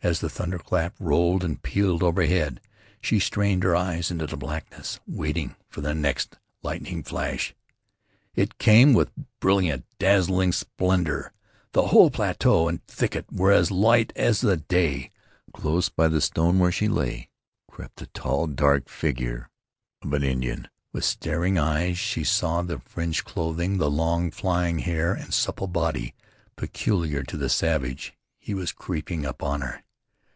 As 0.00 0.20
the 0.20 0.30
thunderclap 0.30 0.94
rolled 1.00 1.42
and 1.42 1.60
pealed 1.60 2.04
overhead, 2.04 2.60
she 3.00 3.18
strained 3.18 3.64
her 3.64 3.74
eyes 3.74 4.12
into 4.12 4.28
the 4.28 4.36
blackness 4.36 5.00
waiting 5.08 5.56
for 5.68 5.80
the 5.80 5.92
next 5.92 6.36
lightning 6.62 7.02
flash. 7.02 7.52
It 8.36 8.58
came 8.58 8.94
with 8.94 9.10
brilliant, 9.40 9.86
dazing 9.98 10.52
splendor. 10.52 11.32
The 11.72 11.88
whole 11.88 12.12
plateau 12.12 12.68
and 12.68 12.80
thicket 12.86 13.26
were 13.32 13.50
as 13.50 13.72
light 13.72 14.12
as 14.14 14.40
in 14.44 14.50
the 14.50 14.56
day. 14.58 15.10
Close 15.52 15.88
by 15.88 16.06
the 16.06 16.20
stone 16.20 16.60
where 16.60 16.70
she 16.70 16.86
lay 16.86 17.28
crept 17.68 17.96
the 17.96 18.06
tall, 18.06 18.46
dark 18.46 18.88
figure 18.88 19.50
of 20.04 20.12
an 20.12 20.22
Indian. 20.22 20.68
With 20.92 21.04
starting 21.04 21.58
eyes 21.58 21.98
she 21.98 22.22
saw 22.22 22.62
the 22.62 22.78
fringed 22.78 23.24
clothing, 23.24 23.78
the 23.78 23.90
long, 23.90 24.30
flying 24.30 24.78
hair, 24.78 25.12
and 25.12 25.34
supple 25.34 25.66
body 25.66 26.14
peculiar 26.54 27.24
to 27.24 27.36
the 27.36 27.48
savage. 27.48 28.14
He 28.38 28.54
was 28.54 28.70
creeping 28.70 29.26
upon 29.26 29.62
her. 29.62 29.82